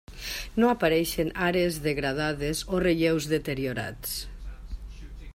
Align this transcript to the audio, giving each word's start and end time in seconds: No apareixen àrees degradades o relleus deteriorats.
No 0.61 0.69
apareixen 0.75 1.27
àrees 1.47 1.77
degradades 1.83 2.63
o 2.77 2.79
relleus 2.85 3.27
deteriorats. 3.35 4.17